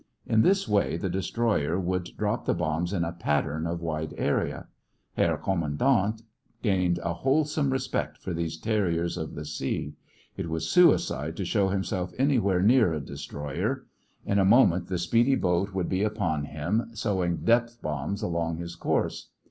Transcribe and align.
In 0.25 0.41
this 0.41 0.67
way 0.67 0.97
the 0.97 1.11
destroyer 1.11 1.79
could 1.79 2.17
drop 2.17 2.45
the 2.45 2.55
bombs 2.55 2.91
in 2.91 3.03
a 3.03 3.11
"pattern" 3.11 3.67
of 3.67 3.83
wide 3.83 4.15
area. 4.17 4.65
Herr 5.15 5.37
Kommandant 5.37 6.23
gained 6.63 6.97
a 7.03 7.13
wholesome 7.13 7.69
respect 7.69 8.17
for 8.17 8.33
these 8.33 8.57
terriers 8.57 9.15
of 9.15 9.35
the 9.35 9.45
sea. 9.45 9.93
It 10.35 10.49
was 10.49 10.67
suicide 10.71 11.37
to 11.37 11.45
show 11.45 11.67
himself 11.69 12.13
anywhere 12.17 12.63
near 12.63 12.91
a 12.91 12.99
destroyer. 12.99 13.85
In 14.25 14.39
a 14.39 14.43
moment 14.43 14.87
the 14.87 14.97
speedy 14.97 15.35
boat 15.35 15.75
would 15.75 15.87
be 15.87 16.01
upon 16.01 16.45
him, 16.45 16.89
sowing 16.95 17.37
depth 17.45 17.79
bombs 17.83 18.23
along 18.23 18.57
his 18.57 18.75
course. 18.75 19.29